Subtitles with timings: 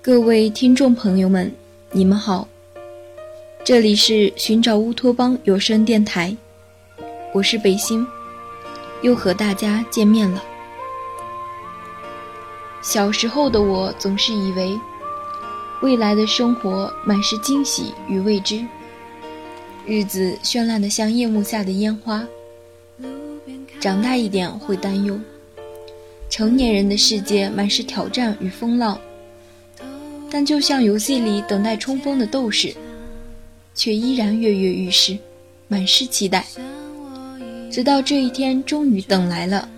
[0.00, 1.52] 各位听众朋友们，
[1.90, 2.48] 你们好，
[3.64, 6.34] 这里是寻找乌托邦有声电台，
[7.34, 8.06] 我是北星，
[9.02, 10.42] 又和大家见面了。
[12.80, 14.78] 小时候的我总是以为，
[15.82, 18.64] 未来的生活满是惊喜与未知，
[19.84, 22.24] 日子绚烂的像夜幕下的烟花。
[23.78, 25.18] 长大一点会担忧，
[26.28, 28.98] 成年人的世界满是挑战与风浪。
[30.30, 32.74] 但就像游戏里等待冲锋的斗士，
[33.74, 35.16] 却依然跃跃欲试，
[35.68, 36.44] 满是期待。
[37.70, 39.68] 直到这一天终于等来了，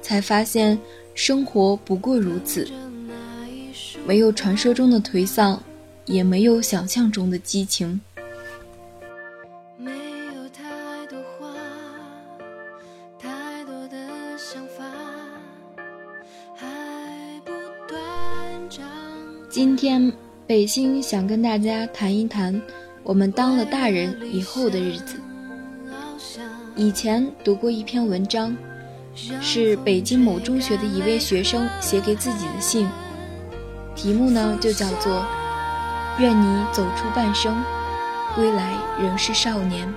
[0.00, 0.78] 才发现
[1.14, 2.68] 生活不过如此，
[4.06, 5.60] 没有传说中的颓丧，
[6.04, 8.00] 也没有想象中的激情。
[19.56, 20.12] 今天，
[20.46, 22.60] 北星想跟大家谈一谈
[23.02, 25.18] 我们当了大人以后的日子。
[26.74, 28.54] 以前读过一篇文章，
[29.40, 32.86] 是北京某中学的一位学生写给自己的信，
[33.94, 35.20] 题目呢就叫做
[36.18, 37.56] 《愿你走出半生，
[38.34, 39.88] 归来仍是少年》。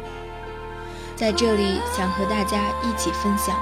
[1.17, 3.57] 在这里，想和大家一起分享。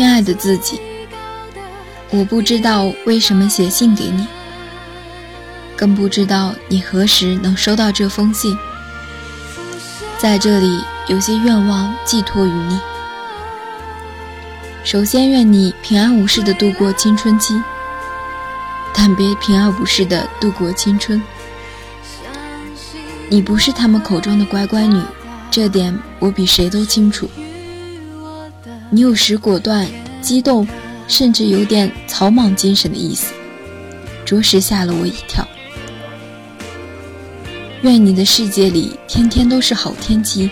[0.00, 0.80] 亲爱的自己，
[2.08, 4.26] 我不知道为什么写信给你，
[5.76, 8.56] 更不知道你何时能收到这封信。
[10.16, 12.80] 在这里，有些愿望寄托于你。
[14.84, 17.60] 首先，愿你平安无事的度过青春期，
[18.94, 21.22] 但别平安无事的度过青春。
[23.28, 25.02] 你不是他们口中的乖乖女，
[25.50, 27.28] 这点我比谁都清楚。
[28.92, 29.86] 你有时果断、
[30.20, 30.66] 激动，
[31.06, 33.32] 甚至有点草莽精神的意思，
[34.24, 35.46] 着实吓了我一跳。
[37.82, 40.50] 愿你的世界里天天都是好天气，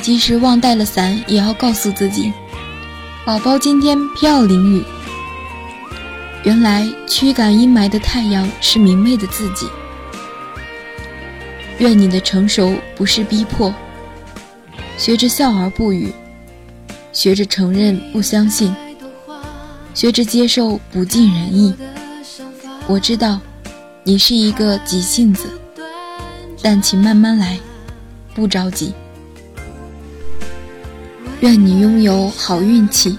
[0.00, 2.32] 即使忘带了伞，也要告诉自己
[3.24, 4.84] ：“宝宝今天偏要淋雨。”
[6.42, 9.68] 原来驱赶阴霾的太阳是明媚的自己。
[11.78, 13.72] 愿你的成熟不是逼迫，
[14.98, 16.12] 学着笑而不语。
[17.12, 18.74] 学着承认不相信，
[19.94, 21.74] 学着接受不尽人意。
[22.86, 23.38] 我知道，
[24.02, 25.46] 你是一个急性子，
[26.62, 27.58] 但请慢慢来，
[28.34, 28.94] 不着急。
[31.40, 33.18] 愿你拥有好运气，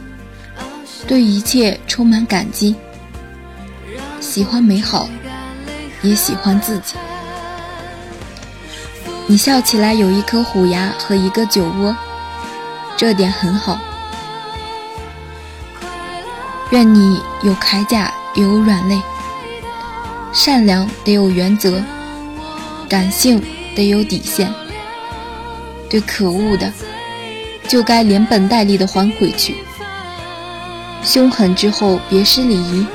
[1.06, 2.76] 对一切充满感激，
[4.20, 5.08] 喜欢美好，
[6.02, 6.96] 也喜欢自己。
[9.28, 11.96] 你笑起来有一颗虎牙和一个酒窝。
[12.98, 13.80] 这点很好。
[16.72, 19.02] 愿你有铠甲，也有软肋；
[20.34, 21.84] 善良得有原则，
[22.90, 23.44] 感性
[23.76, 24.54] 得有底线。
[25.90, 26.72] 对可恶的，
[27.68, 29.58] 就该连本带利的还回去。
[31.04, 32.86] 凶狠之后别失礼仪。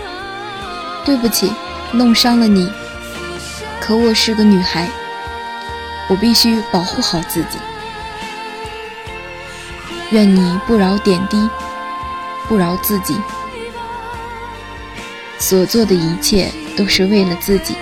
[1.05, 1.53] 对不起，
[1.93, 2.71] 弄伤了你。
[3.81, 4.89] 可我是个女孩，
[6.09, 7.59] 我必须保护好自己。
[10.11, 11.37] 愿你不饶点滴，
[12.49, 13.15] 不饶自己。
[15.39, 17.75] 所做的一切都是为了自己，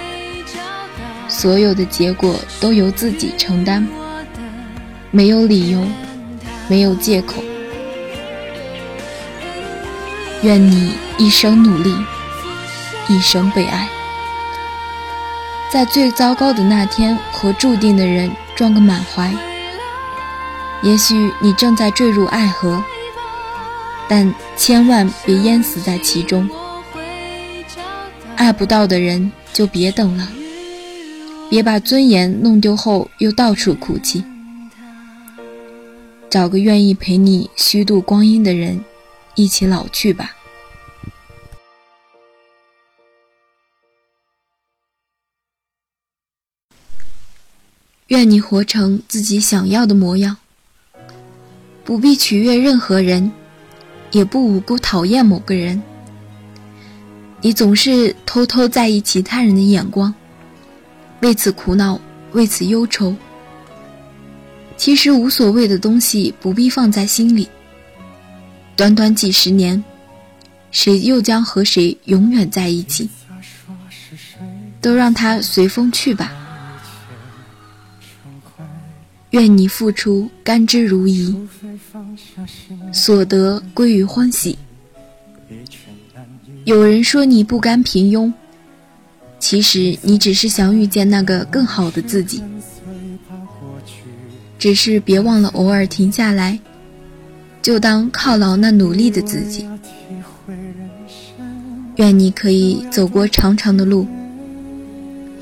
[1.28, 3.86] 所有的结果都由自己承担，
[5.10, 5.86] 没有理由，
[6.68, 7.42] 没有借口。
[10.42, 11.94] 愿你一生努力，
[13.08, 13.88] 一生被爱，
[15.72, 19.32] 在最糟糕的那天和注定的人撞个满怀。
[20.82, 22.82] 也许你正在坠入爱河，
[24.08, 26.48] 但千万别淹死在其中。
[28.36, 30.28] 爱不到的人就别等了，
[31.50, 34.22] 别把尊严弄丢后又到处哭泣。
[36.28, 38.84] 找个愿意陪你虚度光阴的人，
[39.34, 40.36] 一起老去吧。
[48.08, 50.36] 愿你活成自己想要的模样。
[51.86, 53.30] 不必取悦任何人，
[54.10, 55.80] 也不无辜讨厌某个人。
[57.40, 60.12] 你总是偷偷在意其他人的眼光，
[61.20, 62.00] 为此苦恼，
[62.32, 63.14] 为此忧愁。
[64.76, 67.48] 其实无所谓的东西不必放在心里。
[68.74, 69.82] 短短几十年，
[70.72, 73.08] 谁又将和谁永远在一起？
[74.80, 76.32] 都让它随风去吧。
[79.36, 81.46] 愿你付出甘之如饴，
[82.90, 84.56] 所得归于欢喜。
[86.64, 88.32] 有人说你不甘平庸，
[89.38, 92.42] 其实你只是想遇见那个更好的自己。
[94.58, 96.58] 只是别忘了偶尔停下来，
[97.60, 99.68] 就当犒劳那努力的自己。
[101.96, 104.06] 愿你可以走过长长的路，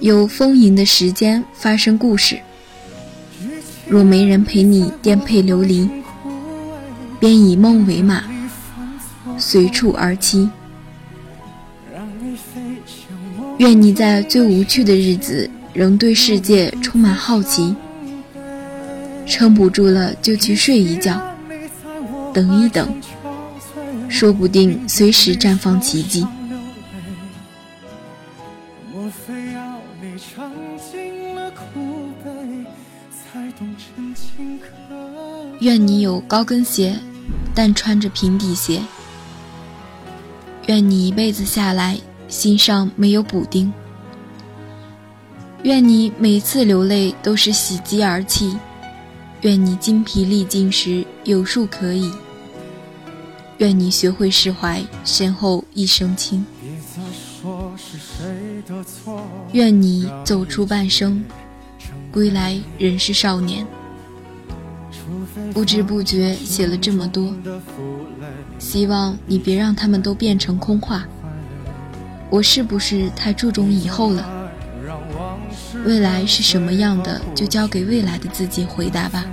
[0.00, 2.40] 有丰盈的时间发生故事。
[3.86, 5.88] 若没人陪你颠沛流离，
[7.20, 8.24] 便以梦为马，
[9.38, 10.48] 随处而栖。
[13.58, 17.74] 愿你在最无趣的日子，仍对世界充满好奇。
[19.26, 21.20] 撑不住了就去睡一觉，
[22.32, 23.00] 等一等，
[24.08, 26.26] 说不定随时绽放奇迹。
[35.64, 36.94] 愿你有高跟鞋，
[37.54, 38.82] 但穿着平底鞋。
[40.66, 43.72] 愿你一辈子下来，心上没有补丁。
[45.62, 48.54] 愿你每次流泪都是喜极而泣。
[49.40, 52.12] 愿你精疲力尽时有树可倚，
[53.56, 56.44] 愿你学会释怀，身后一身轻。
[59.52, 61.24] 愿你走出半生，
[62.12, 63.66] 归来仍是少年。
[65.54, 67.32] 不知不觉写了这么多，
[68.58, 71.04] 希望你别让他们都变成空话。
[72.28, 74.28] 我是不是太注重以后了？
[75.84, 79.24] 未来是什么样的，就交给未来的自己回答吧。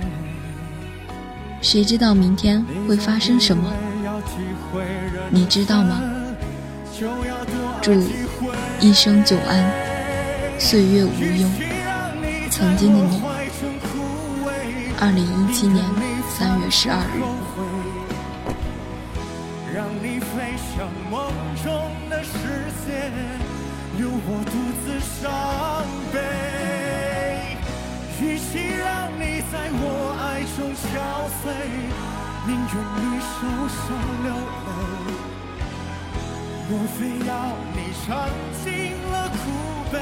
[1.60, 3.72] 谁知道明天会发生什么？
[5.28, 6.00] 你知道吗？
[7.82, 7.92] 祝
[8.80, 9.68] 一生久安，
[10.56, 11.08] 岁月无
[11.40, 11.48] 忧。
[12.48, 13.20] 曾经的你。
[15.00, 15.84] 二零一七年
[16.34, 17.20] 三月十二日。
[23.98, 24.52] 留我独
[24.82, 24.84] 自
[25.20, 25.20] 伤
[26.10, 26.16] 悲，
[28.20, 28.82] 与其让
[29.20, 29.84] 你在我
[30.18, 30.82] 爱中憔
[31.38, 31.44] 悴，
[32.46, 33.30] 宁愿你受
[33.68, 33.84] 伤
[34.24, 34.32] 流
[34.64, 34.68] 泪。
[36.68, 37.30] 莫非要
[37.76, 38.06] 你尝
[38.64, 38.66] 尽
[39.12, 39.36] 了苦
[39.92, 39.94] 悲，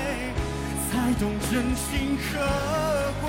[0.88, 2.30] 才懂真情可
[3.26, 3.28] 贵？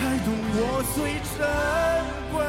[0.00, 0.96] 才懂我最
[1.36, 1.36] 珍
[2.32, 2.40] 贵？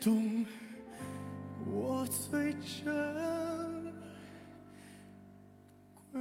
[0.00, 0.46] 懂
[1.66, 2.62] 我最珍
[6.12, 6.16] 贵。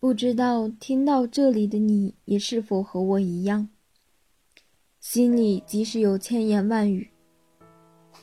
[0.00, 3.68] 不知道听到这里的你也是否和我一样，
[4.98, 7.10] 心里即使有千言万语，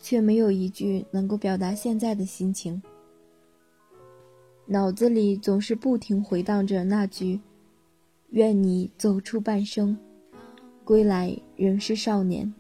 [0.10, 2.82] 却没有一句能够表达现在的心情，
[4.66, 7.42] 脑子里总是不停回荡着那句
[8.32, 9.98] ：“愿你走出半生。”
[10.86, 12.54] 归来仍是少年。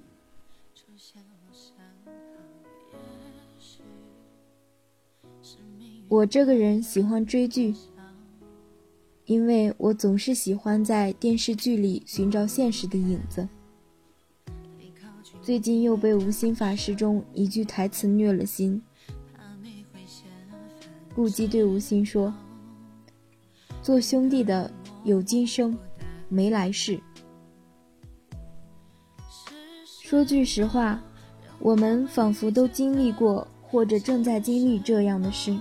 [6.09, 7.73] 我这个人喜欢追剧，
[9.23, 13.47] 因为我总是喜欢在电视剧里寻找现实的影子。
[15.47, 18.81] 最近又被无心法师中一句台词虐了心。
[21.15, 22.33] 顾姬对无心说
[23.81, 24.69] ：“做兄弟的
[25.05, 25.77] 有今生，
[26.27, 26.99] 没来世。”
[30.03, 31.01] 说句实话，
[31.59, 35.57] 我们仿佛都经历过，或者正在经历这样的事。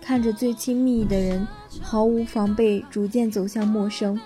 [0.00, 1.46] 看着最亲密的人
[1.82, 4.18] 毫无防备，逐渐走向陌生，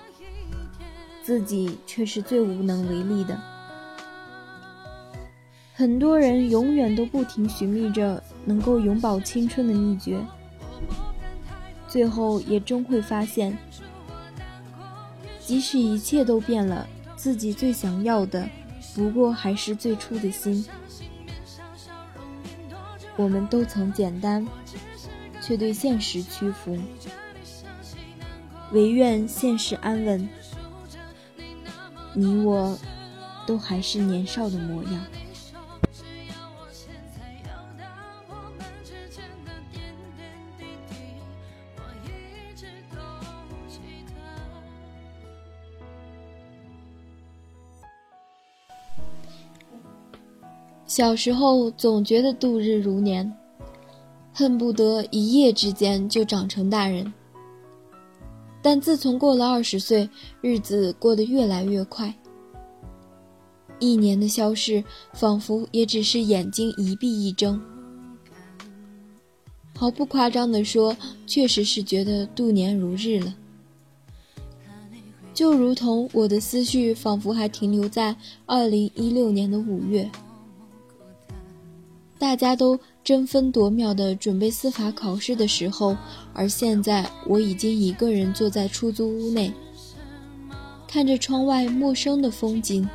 [1.21, 3.37] 自己却是最无能为力的。
[5.75, 10.23] 很多人永远都不停寻觅着能够永葆青春的秘诀，
[11.87, 13.57] 最后也终会发现，
[15.39, 16.87] 即使一切都变了。
[17.15, 18.49] 自己最想要的，
[18.93, 20.65] 不过还是最初的心。
[23.15, 24.45] 我们都曾简单，
[25.41, 26.77] 却对现实屈服，
[28.73, 30.27] 唯愿现实安稳。
[32.13, 32.77] 你我
[33.47, 35.05] 都还是年少的模样。
[50.85, 53.31] 小时候总觉得度日如年，
[54.31, 57.11] 恨不得一夜之间就长成大人。
[58.61, 60.09] 但自从过了二十岁，
[60.41, 62.13] 日子过得越来越快，
[63.79, 67.59] 一年的消逝仿佛也只是眼睛一闭一睁。
[69.75, 73.33] 毫不夸张地说，确实是觉得度年如日了。
[75.33, 80.09] 就如同我的思绪仿佛还停留在二零一六年的五月。
[82.19, 85.97] 大家都争分夺秒地准备司法考试的时候，
[86.33, 89.51] 而现在我已经一个人坐在出租屋内，
[90.87, 92.87] 看着窗外陌生的风景，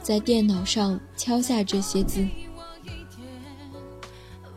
[0.00, 2.26] 在电脑上敲下这些字。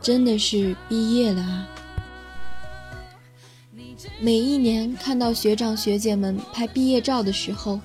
[0.02, 1.68] 真的是毕业了啊！
[4.22, 7.80] 每一年看到学长学姐们拍毕业照的时候，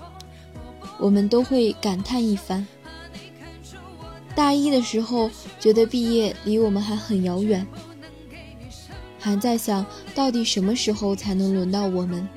[0.99, 2.64] 我们都会感叹一番。
[4.35, 7.67] 大一的时候，觉得毕业离我们还很遥远，
[9.21, 12.29] 还在想到底什么时候才能轮到我们。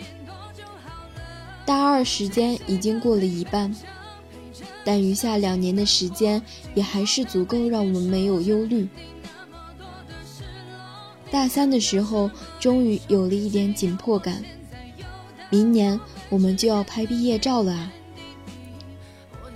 [1.66, 3.76] 大二时间已经过了一半，
[4.86, 6.42] 但余下两年的时间
[6.76, 8.88] 也还是足够让我们没有忧虑。
[11.30, 14.42] 大三的时候，终于有了一点紧迫感，
[15.50, 16.00] 明年
[16.30, 17.92] 我们就要拍毕业照了啊！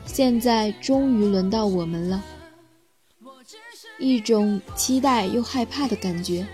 [0.05, 2.21] 现在终于轮到我们了，
[4.01, 6.45] 一种期待又害怕的感觉。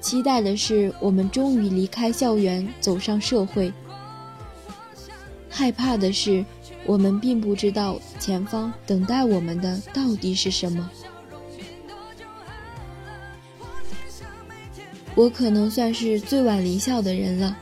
[0.00, 3.72] 期待的是我们终于离开校园，走上社会；
[5.48, 6.44] 害怕的是
[6.84, 10.90] 我们并不知道前方等待我们的到底是什么。
[15.14, 17.56] 我可能算是最晚离校的人了，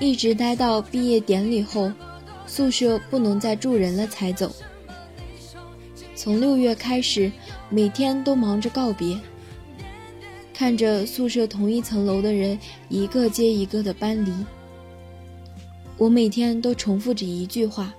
[0.00, 1.92] 一直待到毕业典礼后。
[2.44, 4.52] 宿舍不能再住人了，才走。
[6.22, 7.32] 从六月开始，
[7.68, 9.18] 每天都忙着告别，
[10.54, 12.56] 看着宿舍同一层楼的人
[12.88, 14.32] 一个接一个的搬离，
[15.98, 17.92] 我每天都重复着一句话：“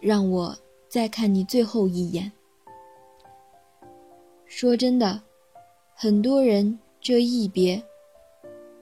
[0.00, 0.56] 让我
[0.88, 2.32] 再看你最后一眼。”
[4.48, 5.20] 说真的，
[5.94, 7.82] 很多人这一别，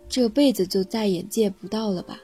[0.08, 2.20] 这辈子就再也见不到了吧。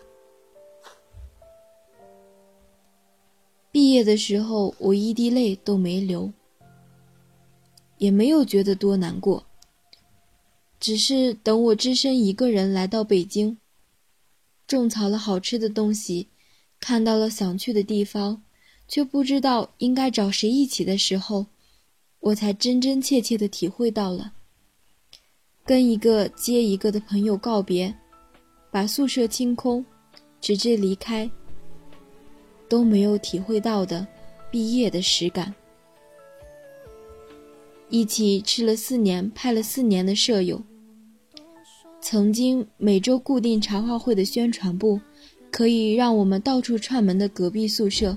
[3.75, 6.33] 毕业的时候，我一滴泪都没流，
[7.99, 9.45] 也没有觉得多难过。
[10.79, 13.59] 只是等我只身一个人来到北京，
[14.69, 16.29] 种草了好吃的东西，
[16.79, 18.45] 看到了想去的地方，
[18.87, 21.47] 却不知道应该找谁一起的时候，
[22.21, 24.35] 我才真真切切的体会到了，
[25.65, 27.93] 跟一个接一个的朋友告别，
[28.71, 29.85] 把宿舍清空，
[30.41, 31.29] 直至离开。
[32.69, 34.07] 都没有体会到的
[34.51, 35.55] 毕业的实感。
[37.91, 40.63] 一起吃了四年、拍了四年的舍友，
[42.01, 45.01] 曾经每周固定茶话会的宣传部，
[45.51, 48.17] 可以让我们到处串门的隔壁宿舍，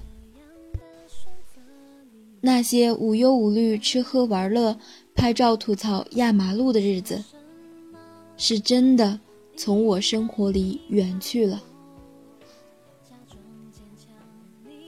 [2.42, 4.80] 那些无忧无虑吃喝玩乐、
[5.14, 7.24] 拍照吐槽压马路的日子，
[8.36, 9.20] 是真的
[9.56, 11.62] 从我生活里远去了。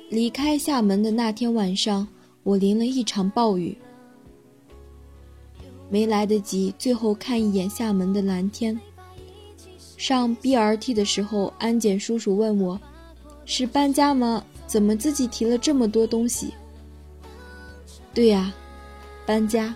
[0.09, 2.07] 离开厦门的那天晚上，
[2.41, 3.77] 我淋了一场暴雨，
[5.87, 8.79] 没来得及最后看一眼厦门的蓝天。
[9.97, 12.79] 上 BRT 的时候，安检叔叔问我
[13.45, 14.43] ：“是搬家吗？
[14.65, 16.55] 怎么自己提了这么多东西？”
[18.11, 18.51] 对呀，
[19.27, 19.75] 搬家，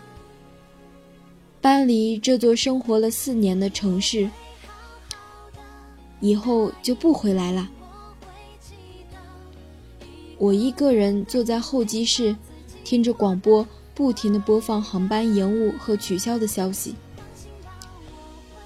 [1.61, 4.27] 搬离这座生活了四年的城市，
[6.21, 7.69] 以后就不回来了。
[10.37, 12.35] 我一个人坐在候机室，
[12.83, 16.95] 听着广播，不停地播放航班延误和取消的消息。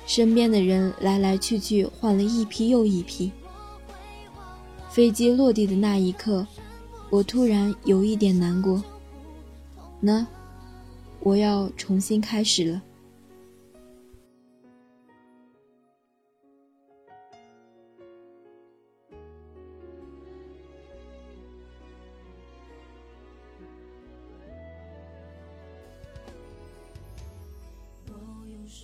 [0.05, 3.31] 身边的人来来去去，换了一批又一批。
[4.89, 6.47] 飞机落地的那一刻，
[7.09, 8.81] 我突然有一点难过。
[9.99, 10.25] 那，
[11.19, 12.81] 我要重新开始了。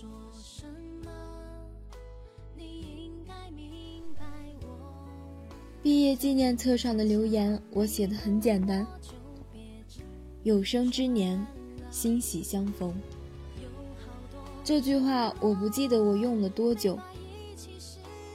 [0.04, 0.66] 说什
[1.02, 1.10] 么，
[2.54, 4.22] 你应该明白
[4.62, 4.68] 我。
[5.82, 8.86] 毕业纪念册上的留言，我写的很简单：
[10.42, 11.46] 有生之年，
[11.90, 12.94] 欣喜相逢。
[14.62, 16.98] 这句话我不记得我用了多久，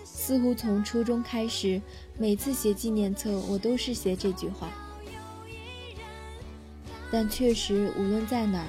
[0.03, 1.79] 似乎从初中开始，
[2.17, 4.69] 每次写纪念册我都是写这句话。
[7.11, 8.67] 但确实，无论在哪儿，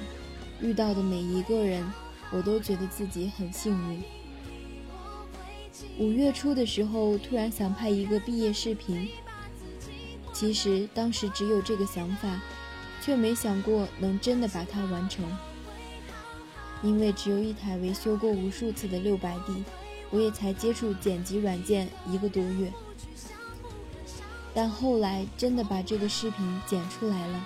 [0.59, 1.83] 遇到的每一个人
[2.31, 4.03] 我都觉得自己很幸运。
[5.97, 9.09] 五月初的时候，突然想拍一个毕业视频。
[10.33, 12.41] 其实当时只有这个想法，
[13.01, 15.25] 却没想过能真的把它完成。
[16.81, 19.63] 因为只有一台维修过无数次的六百 D，
[20.09, 22.71] 我也才接触剪辑软件一个多月。
[24.53, 27.45] 但后来真的把这个视频剪出来了，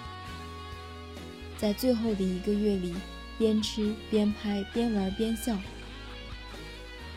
[1.57, 2.93] 在最后的一个月里，
[3.37, 5.57] 边吃边拍边玩边笑。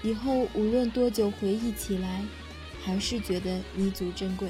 [0.02, 2.22] 以后无论多久回忆起来，
[2.84, 4.48] 还是觉得弥足珍贵。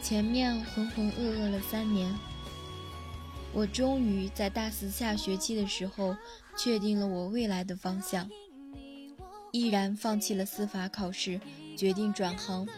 [0.00, 2.14] 前面浑浑噩噩了三年，
[3.52, 6.16] 我终于在大四下学期的时候
[6.56, 8.28] 确定了我未来的方向，
[9.50, 11.40] 毅然放弃了司法考试，
[11.76, 12.68] 决定转行。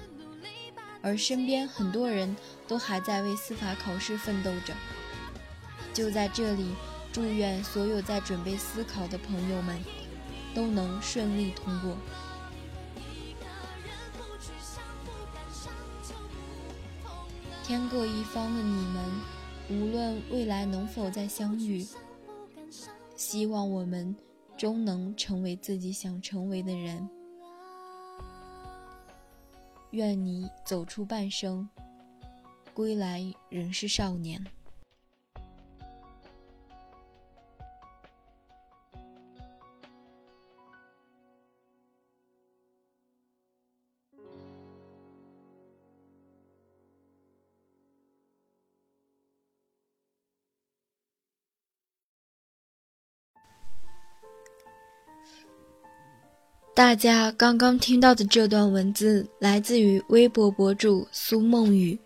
[1.02, 2.36] 而身边很多人
[2.68, 4.74] 都还在为司法考试奋斗着。
[5.92, 6.66] 就在这里，
[7.12, 9.82] 祝愿所有在准备司考的朋友们
[10.54, 11.96] 都能顺利通过。
[17.64, 19.04] 天各一方的你们，
[19.70, 21.86] 无论未来能否再相遇，
[23.16, 24.14] 希望我们
[24.56, 27.08] 终能成为自己想成为的人。
[29.92, 31.68] 愿你走出半生，
[32.74, 34.44] 归来仍是少年。
[56.80, 61.98] 大家刚刚听到的这段文字来自于微博博主苏梦雨。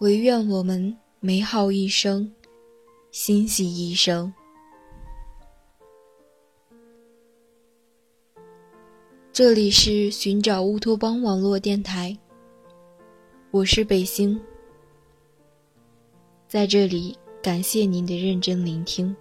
[0.00, 2.28] 唯愿我们美好一生，
[3.12, 4.34] 欣喜一生。
[9.32, 12.18] 这里是寻找乌托邦网络电台，
[13.52, 14.40] 我是北星，
[16.48, 19.14] 在这里感谢您的认真聆听。